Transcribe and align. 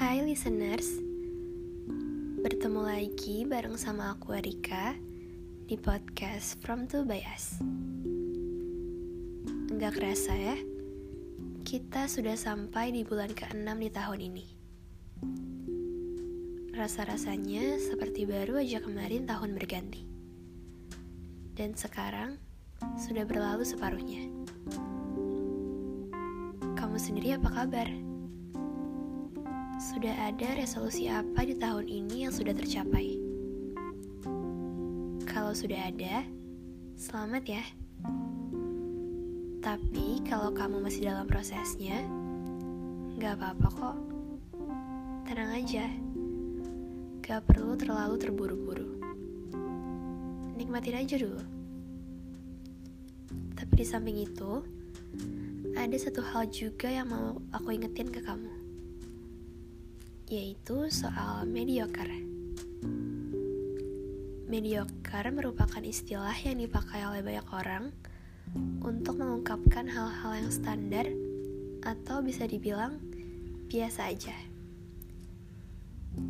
Hai 0.00 0.24
listeners, 0.24 0.96
bertemu 2.40 2.88
lagi 2.88 3.44
bareng 3.44 3.76
sama 3.76 4.16
aku 4.16 4.32
Erika 4.32 4.96
di 5.68 5.76
podcast 5.76 6.56
From 6.64 6.88
To 6.88 7.04
Us. 7.04 7.60
Enggak 9.68 10.00
kerasa 10.00 10.32
ya, 10.32 10.56
kita 11.68 12.08
sudah 12.08 12.32
sampai 12.32 12.96
di 12.96 13.04
bulan 13.04 13.28
ke-6 13.36 13.68
di 13.76 13.90
tahun 13.92 14.20
ini. 14.24 14.46
Rasa-rasanya 16.72 17.76
seperti 17.84 18.24
baru 18.24 18.56
aja 18.56 18.80
kemarin 18.80 19.28
tahun 19.28 19.52
berganti. 19.52 20.08
Dan 21.52 21.76
sekarang 21.76 22.40
sudah 22.96 23.28
berlalu 23.28 23.68
separuhnya. 23.68 24.32
Kamu 26.72 26.96
sendiri 26.96 27.36
apa 27.36 27.52
kabar? 27.52 28.09
Sudah 29.80 30.12
ada 30.28 30.60
resolusi 30.60 31.08
apa 31.08 31.40
di 31.40 31.56
tahun 31.56 31.88
ini 31.88 32.28
yang 32.28 32.32
sudah 32.36 32.52
tercapai? 32.52 33.16
Kalau 35.24 35.56
sudah 35.56 35.88
ada, 35.88 36.20
selamat 37.00 37.48
ya. 37.48 37.64
Tapi 39.64 40.20
kalau 40.28 40.52
kamu 40.52 40.84
masih 40.84 41.08
dalam 41.08 41.24
prosesnya, 41.24 42.04
gak 43.16 43.40
apa-apa 43.40 43.68
kok. 43.72 43.96
Tenang 45.24 45.64
aja, 45.64 45.88
gak 47.24 47.48
perlu 47.48 47.72
terlalu 47.72 48.20
terburu-buru. 48.20 49.00
Nikmatin 50.60 51.08
aja 51.08 51.16
dulu. 51.16 51.40
Tapi 53.56 53.72
di 53.80 53.86
samping 53.88 54.28
itu, 54.28 54.60
ada 55.72 55.96
satu 55.96 56.20
hal 56.20 56.52
juga 56.52 56.92
yang 56.92 57.08
mau 57.08 57.40
aku 57.56 57.72
ingetin 57.72 58.12
ke 58.12 58.20
kamu 58.20 58.59
yaitu 60.30 60.86
soal 60.94 61.42
mediocre. 61.42 62.22
Mediocre 64.46 65.34
merupakan 65.34 65.82
istilah 65.82 66.38
yang 66.46 66.62
dipakai 66.62 67.02
oleh 67.02 67.18
banyak 67.18 67.48
orang 67.50 67.90
untuk 68.78 69.18
mengungkapkan 69.18 69.90
hal-hal 69.90 70.32
yang 70.38 70.50
standar 70.54 71.06
atau 71.82 72.22
bisa 72.22 72.46
dibilang 72.46 73.02
biasa 73.66 74.06
aja. 74.06 74.34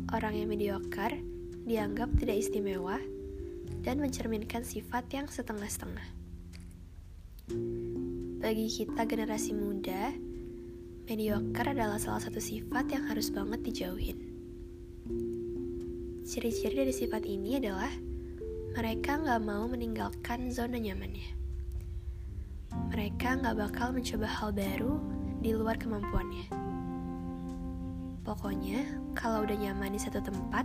Orang 0.09 0.33
yang 0.33 0.49
mediocre 0.49 1.21
dianggap 1.69 2.09
tidak 2.17 2.41
istimewa 2.41 2.97
dan 3.85 4.01
mencerminkan 4.01 4.65
sifat 4.65 5.05
yang 5.13 5.29
setengah-setengah. 5.29 6.09
Bagi 8.41 8.65
kita 8.65 9.05
generasi 9.05 9.53
muda, 9.53 10.09
Mediocre 11.09 11.73
adalah 11.73 11.97
salah 11.97 12.21
satu 12.21 12.37
sifat 12.37 12.93
yang 12.93 13.09
harus 13.09 13.33
banget 13.33 13.65
dijauhin. 13.65 14.17
Ciri-ciri 16.21 16.85
dari 16.85 16.93
sifat 16.93 17.25
ini 17.25 17.57
adalah 17.57 17.89
mereka 18.77 19.17
nggak 19.17 19.41
mau 19.41 19.65
meninggalkan 19.65 20.53
zona 20.53 20.77
nyamannya. 20.77 21.33
Mereka 22.93 23.41
nggak 23.41 23.57
bakal 23.57 23.91
mencoba 23.91 24.27
hal 24.29 24.53
baru 24.53 25.01
di 25.41 25.51
luar 25.57 25.75
kemampuannya. 25.81 26.45
Pokoknya, 28.21 28.85
kalau 29.17 29.41
udah 29.41 29.57
nyaman 29.57 29.97
di 29.97 29.99
satu 29.99 30.21
tempat, 30.21 30.63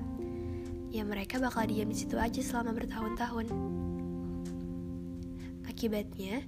ya 0.92 1.02
mereka 1.02 1.40
bakal 1.40 1.64
diam 1.64 1.88
di 1.88 1.96
situ 1.96 2.20
aja 2.20 2.44
selama 2.44 2.76
bertahun-tahun. 2.76 3.48
Akibatnya, 5.64 6.44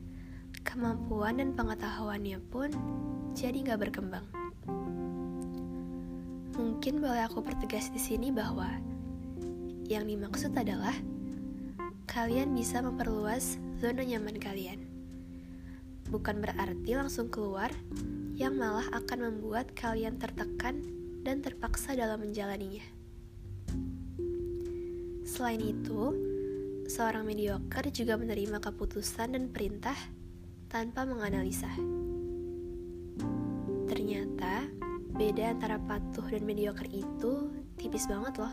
kemampuan 0.79 1.43
dan 1.43 1.59
pengetahuannya 1.59 2.39
pun 2.55 2.71
jadi 3.35 3.67
nggak 3.67 3.91
berkembang. 3.91 4.23
Mungkin 6.55 7.03
boleh 7.03 7.27
aku 7.27 7.43
pertegas 7.43 7.91
di 7.91 7.99
sini 7.99 8.31
bahwa 8.31 8.71
yang 9.91 10.07
dimaksud 10.07 10.55
adalah 10.55 10.95
kalian 12.07 12.55
bisa 12.55 12.79
memperluas 12.79 13.59
zona 13.83 14.07
nyaman 14.07 14.39
kalian. 14.39 14.87
Bukan 16.15 16.39
berarti 16.39 16.95
langsung 16.95 17.27
keluar 17.27 17.75
yang 18.39 18.55
malah 18.55 18.87
akan 18.95 19.35
membuat 19.35 19.75
kalian 19.75 20.15
tertekan 20.15 20.79
dan 21.27 21.43
terpaksa 21.43 21.99
dalam 21.99 22.23
menjalaninya. 22.23 22.87
Selain 25.27 25.59
itu, 25.59 26.15
seorang 26.87 27.27
mediocre 27.27 27.91
juga 27.91 28.15
menerima 28.15 28.63
keputusan 28.63 29.35
dan 29.35 29.51
perintah 29.51 29.99
tanpa 30.69 31.09
menganalisa. 31.09 31.73
Ternyata, 33.89 34.69
beda 35.17 35.57
antara 35.57 35.81
patuh 35.81 36.29
dan 36.29 36.45
mediocre 36.45 36.93
itu 36.93 37.49
tipis 37.81 38.05
banget 38.05 38.37
loh. 38.37 38.53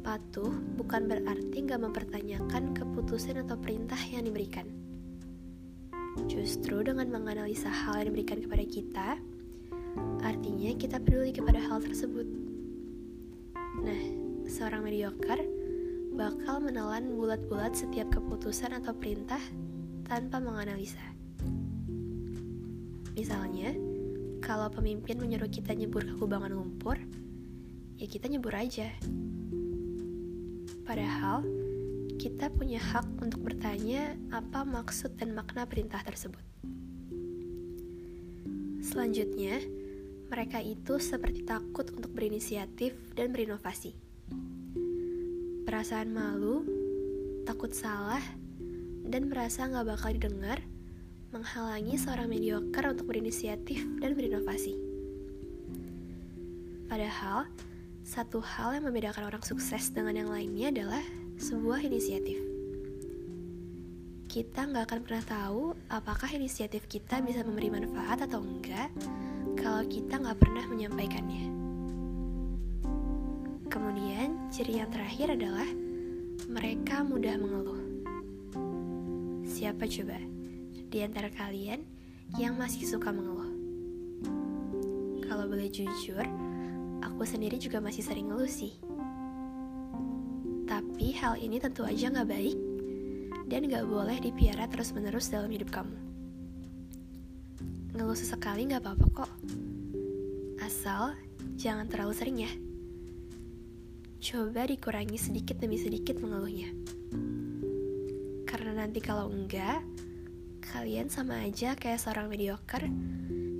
Patuh 0.00 0.54
bukan 0.78 1.10
berarti 1.10 1.66
gak 1.66 1.82
mempertanyakan 1.82 2.72
keputusan 2.72 3.42
atau 3.42 3.58
perintah 3.58 3.98
yang 4.08 4.22
diberikan. 4.22 4.70
Justru 6.30 6.86
dengan 6.86 7.10
menganalisa 7.10 7.68
hal 7.68 8.02
yang 8.02 8.14
diberikan 8.14 8.38
kepada 8.38 8.64
kita, 8.70 9.08
artinya 10.22 10.70
kita 10.78 11.02
peduli 11.02 11.34
kepada 11.34 11.58
hal 11.58 11.82
tersebut. 11.82 12.26
Nah, 13.82 14.02
seorang 14.46 14.86
mediocre 14.86 15.42
bakal 16.14 16.62
menelan 16.62 17.18
bulat-bulat 17.18 17.74
setiap 17.74 18.14
keputusan 18.14 18.78
atau 18.78 18.94
perintah 18.94 19.40
tanpa 20.10 20.42
menganalisa. 20.42 20.98
Misalnya, 23.14 23.70
kalau 24.42 24.66
pemimpin 24.66 25.22
menyuruh 25.22 25.46
kita 25.46 25.70
nyebur 25.70 26.02
ke 26.02 26.18
kubangan 26.18 26.50
lumpur, 26.50 26.98
ya 27.94 28.10
kita 28.10 28.26
nyebur 28.26 28.50
aja. 28.50 28.90
Padahal, 30.82 31.46
kita 32.18 32.50
punya 32.50 32.82
hak 32.82 33.06
untuk 33.22 33.38
bertanya 33.46 34.18
apa 34.34 34.66
maksud 34.66 35.14
dan 35.14 35.30
makna 35.30 35.62
perintah 35.62 36.02
tersebut. 36.02 36.42
Selanjutnya, 38.82 39.62
mereka 40.26 40.58
itu 40.58 40.98
seperti 40.98 41.46
takut 41.46 41.86
untuk 41.94 42.10
berinisiatif 42.10 42.98
dan 43.14 43.30
berinovasi. 43.30 43.94
Perasaan 45.62 46.10
malu, 46.10 46.66
takut 47.46 47.70
salah, 47.70 48.39
dan 49.10 49.26
merasa 49.26 49.66
nggak 49.66 49.86
bakal 49.90 50.14
didengar 50.14 50.62
menghalangi 51.34 51.98
seorang 51.98 52.30
mediocre 52.30 52.86
untuk 52.90 53.10
berinisiatif 53.10 53.82
dan 53.98 54.14
berinovasi. 54.14 54.74
Padahal, 56.86 57.46
satu 58.02 58.42
hal 58.42 58.78
yang 58.78 58.90
membedakan 58.90 59.30
orang 59.30 59.42
sukses 59.42 59.94
dengan 59.94 60.14
yang 60.18 60.30
lainnya 60.30 60.74
adalah 60.74 61.02
sebuah 61.38 61.86
inisiatif. 61.86 62.38
Kita 64.30 64.66
nggak 64.66 64.90
akan 64.90 65.00
pernah 65.02 65.24
tahu 65.26 65.74
apakah 65.90 66.30
inisiatif 66.30 66.86
kita 66.86 67.18
bisa 67.22 67.42
memberi 67.42 67.70
manfaat 67.70 68.22
atau 68.26 68.42
enggak 68.42 68.90
kalau 69.58 69.82
kita 69.86 70.18
nggak 70.18 70.38
pernah 70.38 70.64
menyampaikannya. 70.70 71.46
Kemudian, 73.70 74.50
ciri 74.50 74.82
yang 74.82 74.90
terakhir 74.90 75.34
adalah 75.34 75.66
mereka 76.50 77.06
mudah 77.06 77.38
mengeluh. 77.38 77.79
Siapa 79.60 79.84
coba? 79.84 80.16
di 80.90 81.06
antara 81.06 81.30
kalian 81.30 81.86
yang 82.34 82.58
masih 82.58 82.82
suka 82.82 83.14
mengeluh. 83.14 83.46
Kalau 85.22 85.46
boleh 85.46 85.70
jujur, 85.70 86.26
aku 86.98 87.22
sendiri 87.22 87.54
juga 87.62 87.78
masih 87.78 88.02
sering 88.02 88.26
ngeluh 88.26 88.50
sih. 88.50 88.74
Tapi 90.66 91.14
hal 91.14 91.38
ini 91.38 91.62
tentu 91.62 91.86
aja 91.86 92.10
gak 92.10 92.26
baik 92.26 92.58
dan 93.46 93.70
gak 93.70 93.86
boleh 93.86 94.18
dipiara 94.18 94.66
terus-menerus 94.66 95.30
dalam 95.30 95.50
hidup 95.54 95.70
kamu. 95.70 95.94
Ngeluh 97.94 98.18
sesekali 98.18 98.66
gak 98.66 98.82
apa-apa 98.82 99.06
kok. 99.14 99.30
Asal 100.58 101.14
jangan 101.54 101.86
terlalu 101.86 102.14
sering 102.18 102.38
ya. 102.42 102.52
Coba 104.18 104.66
dikurangi 104.66 105.20
sedikit 105.20 105.62
demi 105.62 105.78
sedikit 105.78 106.18
mengeluhnya. 106.18 106.74
Nanti 108.80 109.04
kalau 109.04 109.28
enggak, 109.28 109.84
kalian 110.72 111.12
sama 111.12 111.44
aja 111.44 111.76
kayak 111.76 112.00
seorang 112.00 112.32
mediocre 112.32 112.88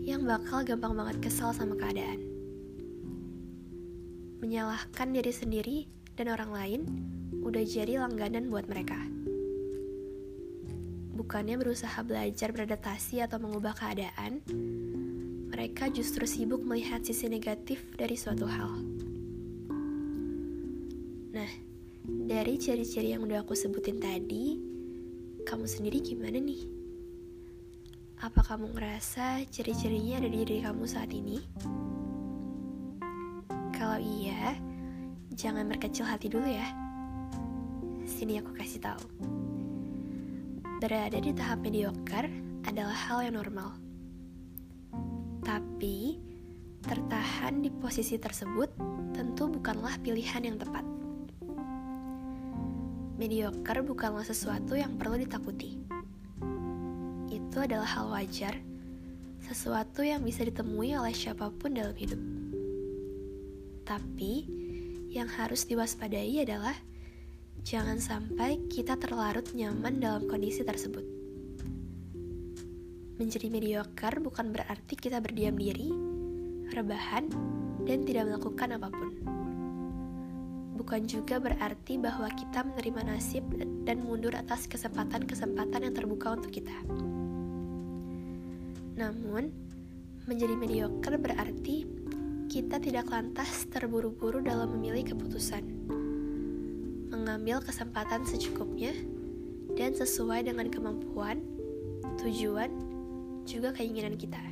yang 0.01 0.25
bakal 0.25 0.65
gampang 0.65 0.97
banget 0.97 1.21
kesal 1.29 1.53
sama 1.53 1.77
keadaan. 1.77 2.25
Menyalahkan 4.41 5.13
diri 5.13 5.29
sendiri 5.29 5.79
dan 6.17 6.33
orang 6.33 6.49
lain 6.57 6.81
udah 7.45 7.61
jadi 7.61 8.01
langganan 8.01 8.49
buat 8.49 8.65
mereka. 8.65 8.97
Bukannya 11.13 11.61
berusaha 11.61 12.01
belajar 12.01 12.57
beradaptasi 12.57 13.21
atau 13.21 13.37
mengubah 13.37 13.77
keadaan, 13.77 14.41
mereka 15.53 15.93
justru 15.93 16.25
sibuk 16.25 16.65
melihat 16.65 17.05
sisi 17.05 17.29
negatif 17.29 17.85
dari 17.93 18.17
suatu 18.17 18.49
hal. 18.49 18.73
Nah, 21.37 21.51
dari 22.09 22.57
ciri-ciri 22.57 23.13
yang 23.13 23.29
udah 23.29 23.45
aku 23.45 23.53
sebutin 23.53 24.01
tadi, 24.01 24.70
kamu 25.47 25.67
sendiri 25.69 26.03
gimana 26.03 26.41
nih? 26.41 26.63
Apa 28.21 28.45
kamu 28.45 28.77
ngerasa 28.77 29.45
ciri-cirinya 29.49 30.21
ada 30.21 30.29
di 30.29 30.45
diri 30.45 30.61
kamu 30.61 30.85
saat 30.85 31.13
ini? 31.13 31.41
iya, 34.01 34.57
jangan 35.37 35.69
berkecil 35.69 36.09
hati 36.09 36.33
dulu 36.33 36.49
ya. 36.49 36.67
Sini 38.09 38.41
aku 38.41 38.57
kasih 38.57 38.81
tahu. 38.81 39.05
Berada 40.81 41.21
di 41.21 41.31
tahap 41.37 41.61
mediocre 41.61 42.33
adalah 42.65 42.97
hal 42.97 43.29
yang 43.29 43.37
normal. 43.37 43.77
Tapi, 45.45 46.17
tertahan 46.81 47.61
di 47.61 47.69
posisi 47.69 48.17
tersebut 48.17 48.73
tentu 49.13 49.53
bukanlah 49.53 50.01
pilihan 50.01 50.41
yang 50.41 50.57
tepat. 50.57 51.00
Mediocre 53.21 53.85
bukanlah 53.85 54.25
sesuatu 54.25 54.73
yang 54.81 54.97
perlu 54.97 55.21
ditakuti. 55.21 55.77
Itu 57.29 57.61
adalah 57.61 57.85
hal 57.85 58.09
wajar, 58.09 58.57
sesuatu 59.45 60.01
yang 60.01 60.25
bisa 60.25 60.41
ditemui 60.41 60.97
oleh 60.97 61.13
siapa 61.13 61.53
pun 61.53 61.77
dalam 61.77 61.93
hidup. 61.93 62.17
Tapi, 63.85 64.49
yang 65.13 65.29
harus 65.29 65.69
diwaspadai 65.69 66.49
adalah 66.49 66.73
jangan 67.61 68.01
sampai 68.01 68.57
kita 68.73 68.97
terlarut 68.97 69.53
nyaman 69.53 70.01
dalam 70.01 70.25
kondisi 70.25 70.65
tersebut. 70.65 71.05
Menjadi 73.21 73.53
mediocre 73.53 74.17
bukan 74.17 74.49
berarti 74.49 74.97
kita 74.97 75.21
berdiam 75.21 75.61
diri, 75.61 75.93
rebahan, 76.73 77.29
dan 77.85 78.01
tidak 78.09 78.33
melakukan 78.33 78.81
apa 78.81 78.89
pun. 78.89 79.40
Bukan 80.91 81.07
juga 81.07 81.39
berarti 81.39 82.03
bahwa 82.03 82.27
kita 82.35 82.67
menerima 82.67 83.15
nasib 83.15 83.47
dan 83.87 84.03
mundur 84.03 84.35
atas 84.35 84.67
kesempatan-kesempatan 84.67 85.87
yang 85.87 85.95
terbuka 85.95 86.35
untuk 86.35 86.51
kita. 86.51 86.75
Namun, 88.99 89.55
menjadi 90.27 90.51
mediocre 90.59 91.15
berarti 91.15 91.87
kita 92.51 92.83
tidak 92.83 93.07
lantas 93.07 93.71
terburu-buru 93.71 94.43
dalam 94.43 94.75
memilih 94.75 95.15
keputusan, 95.15 95.63
mengambil 97.15 97.63
kesempatan 97.63 98.27
secukupnya 98.27 98.91
dan 99.79 99.95
sesuai 99.95 100.43
dengan 100.43 100.75
kemampuan, 100.75 101.39
tujuan, 102.19 102.75
juga 103.47 103.71
keinginan 103.79 104.19
kita. 104.19 104.43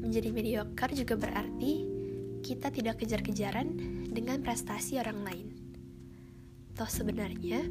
Menjadi 0.00 0.32
mediocre 0.32 0.96
juga 0.96 1.20
berarti 1.20 1.84
kita 2.40 2.72
tidak 2.72 2.96
kejar-kejaran 3.04 4.01
dengan 4.12 4.44
prestasi 4.44 5.00
orang 5.00 5.24
lain. 5.24 5.48
Toh 6.76 6.88
sebenarnya, 6.88 7.64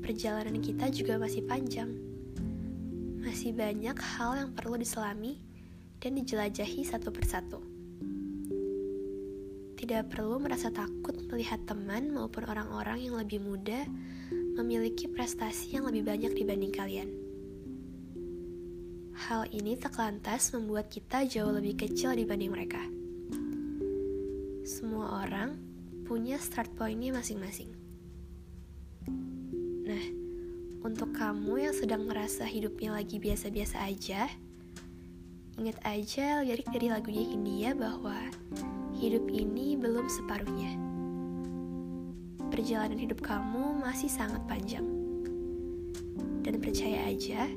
perjalanan 0.00 0.60
kita 0.60 0.88
juga 0.88 1.20
masih 1.20 1.44
panjang. 1.44 1.92
Masih 3.20 3.52
banyak 3.52 3.96
hal 3.96 4.40
yang 4.40 4.50
perlu 4.56 4.80
diselami 4.80 5.40
dan 6.00 6.16
dijelajahi 6.16 6.80
satu 6.84 7.12
persatu. 7.12 7.60
Tidak 9.76 10.08
perlu 10.08 10.40
merasa 10.40 10.72
takut 10.72 11.14
melihat 11.28 11.60
teman 11.68 12.08
maupun 12.12 12.48
orang-orang 12.48 13.06
yang 13.06 13.20
lebih 13.20 13.44
muda 13.44 13.84
memiliki 14.56 15.04
prestasi 15.04 15.76
yang 15.76 15.84
lebih 15.84 16.08
banyak 16.08 16.32
dibanding 16.32 16.72
kalian. 16.72 17.08
Hal 19.16 19.48
ini 19.52 19.76
tak 19.80 19.96
lantas 19.96 20.52
membuat 20.52 20.88
kita 20.92 21.24
jauh 21.24 21.52
lebih 21.52 21.76
kecil 21.76 22.12
dibanding 22.12 22.52
mereka. 22.52 22.80
Semua 24.64 25.24
orang 25.24 25.65
punya 26.06 26.38
start 26.38 26.70
pointnya 26.78 27.10
masing-masing. 27.10 27.74
Nah, 29.84 30.04
untuk 30.86 31.10
kamu 31.12 31.66
yang 31.66 31.74
sedang 31.74 32.06
merasa 32.06 32.46
hidupnya 32.46 32.94
lagi 32.94 33.18
biasa-biasa 33.18 33.82
aja, 33.82 34.30
Ingat 35.56 35.80
aja 35.88 36.44
lirik 36.44 36.68
dari 36.68 36.92
lagunya 36.92 37.32
India 37.32 37.72
bahwa 37.72 38.12
hidup 38.92 39.24
ini 39.32 39.72
belum 39.72 40.04
separuhnya. 40.04 40.76
Perjalanan 42.52 43.00
hidup 43.00 43.24
kamu 43.24 43.80
masih 43.80 44.12
sangat 44.12 44.44
panjang. 44.44 44.84
Dan 46.44 46.60
percaya 46.60 47.08
aja, 47.08 47.48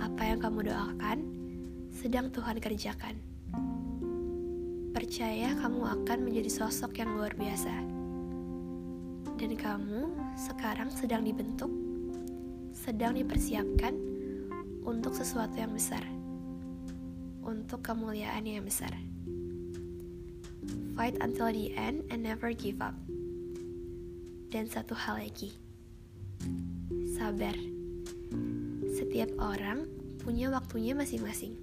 apa 0.00 0.32
yang 0.32 0.40
kamu 0.40 0.72
doakan 0.72 1.18
sedang 1.92 2.32
Tuhan 2.32 2.56
kerjakan. 2.56 3.29
Percaya 4.90 5.54
kamu 5.58 5.80
akan 5.80 6.18
menjadi 6.26 6.50
sosok 6.50 6.98
yang 7.02 7.14
luar 7.14 7.34
biasa. 7.38 7.74
Dan 9.40 9.56
kamu 9.56 10.10
sekarang 10.36 10.92
sedang 10.92 11.24
dibentuk, 11.24 11.72
sedang 12.76 13.16
dipersiapkan 13.16 13.96
untuk 14.84 15.16
sesuatu 15.16 15.56
yang 15.56 15.72
besar 15.72 16.02
untuk 17.50 17.82
kemuliaan 17.82 18.44
yang 18.44 18.64
besar. 18.64 18.92
Fight 20.94 21.16
until 21.24 21.48
the 21.48 21.72
end 21.74 22.04
and 22.12 22.20
never 22.20 22.52
give 22.52 22.78
up. 22.84 22.94
Dan 24.50 24.68
satu 24.68 24.92
hal 24.92 25.22
lagi, 25.22 25.54
sabar. 27.16 27.54
Setiap 28.90 29.30
orang 29.38 29.86
punya 30.20 30.50
waktunya 30.52 30.92
masing-masing. 30.92 31.56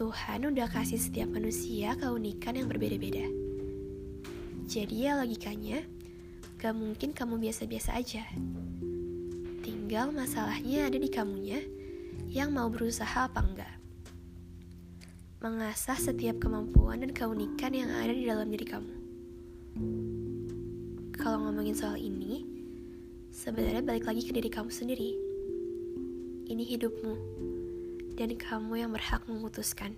Tuhan 0.00 0.48
udah 0.48 0.64
kasih 0.72 0.96
setiap 0.96 1.28
manusia 1.28 1.92
keunikan 1.92 2.56
yang 2.56 2.72
berbeda-beda. 2.72 3.28
Jadi 4.64 5.04
ya 5.04 5.20
logikanya, 5.20 5.84
gak 6.56 6.72
mungkin 6.72 7.12
kamu 7.12 7.36
biasa-biasa 7.36 8.00
aja. 8.00 8.24
Tinggal 9.60 10.08
masalahnya 10.08 10.88
ada 10.88 10.96
di 10.96 11.12
kamunya 11.12 11.60
yang 12.32 12.48
mau 12.48 12.72
berusaha 12.72 13.28
apa 13.28 13.44
enggak 13.44 13.74
mengasah 15.40 15.96
setiap 16.00 16.40
kemampuan 16.40 17.04
dan 17.04 17.12
keunikan 17.12 17.76
yang 17.76 17.92
ada 17.92 18.16
di 18.16 18.24
dalam 18.24 18.48
diri 18.48 18.64
kamu. 18.64 18.94
Kalau 21.12 21.44
ngomongin 21.44 21.76
soal 21.76 22.00
ini, 22.00 22.48
sebenarnya 23.32 23.84
balik 23.84 24.08
lagi 24.08 24.24
ke 24.24 24.32
diri 24.32 24.48
kamu 24.48 24.72
sendiri. 24.72 25.12
Ini 26.48 26.64
hidupmu, 26.76 27.12
dan 28.20 28.36
kamu 28.36 28.84
yang 28.84 28.92
berhak 28.92 29.24
memutuskan. 29.24 29.96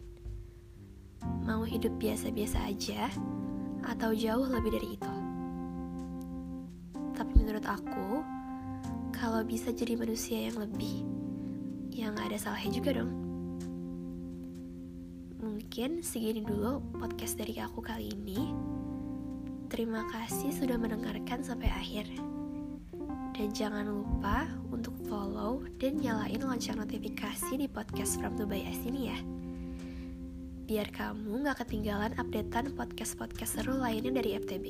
Mau 1.42 1.66
hidup 1.66 1.90
biasa-biasa 1.98 2.70
aja, 2.70 3.10
atau 3.82 4.14
jauh 4.14 4.46
lebih 4.46 4.78
dari 4.78 4.88
itu. 4.94 5.14
Tapi 7.18 7.32
menurut 7.34 7.66
aku, 7.66 8.22
kalau 9.10 9.42
bisa 9.42 9.74
jadi 9.74 9.98
manusia 9.98 10.46
yang 10.46 10.62
lebih, 10.62 11.02
yang 11.90 12.14
ada 12.14 12.38
salahnya 12.38 12.78
juga 12.78 13.02
dong 13.02 13.22
mungkin 15.42 16.06
segini 16.06 16.46
dulu 16.46 16.78
podcast 17.02 17.34
dari 17.34 17.58
aku 17.58 17.82
kali 17.82 18.14
ini. 18.14 18.54
Terima 19.66 20.06
kasih 20.14 20.54
sudah 20.54 20.78
mendengarkan 20.78 21.42
sampai 21.42 21.66
akhir. 21.66 22.31
Dan 23.32 23.48
jangan 23.56 23.88
lupa 23.88 24.44
untuk 24.68 24.92
follow 25.08 25.64
dan 25.80 25.96
nyalain 25.96 26.40
lonceng 26.40 26.76
notifikasi 26.76 27.56
di 27.56 27.64
podcast 27.64 28.20
From 28.20 28.36
Dubai 28.36 28.64
S 28.68 28.84
ini 28.84 29.08
ya. 29.08 29.18
Biar 30.68 30.88
kamu 30.92 31.44
gak 31.44 31.64
ketinggalan 31.64 32.16
updatean 32.16 32.72
podcast-podcast 32.76 33.60
seru 33.60 33.76
lainnya 33.76 34.12
dari 34.20 34.36
FTB. 34.36 34.66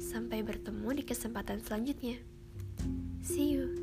Sampai 0.00 0.40
bertemu 0.44 1.00
di 1.00 1.02
kesempatan 1.04 1.60
selanjutnya. 1.64 2.16
See 3.24 3.54
you. 3.54 3.79